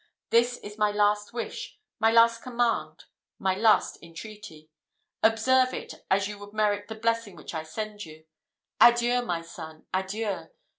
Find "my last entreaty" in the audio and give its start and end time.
3.37-4.71